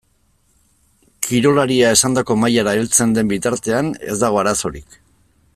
Kirolaria 1.27 1.91
esandako 1.97 2.39
mailara 2.45 2.75
heltzen 2.79 3.15
den 3.19 3.31
bitartean 3.35 3.95
ez 4.15 4.21
dago 4.27 4.45
arazorik. 4.47 5.03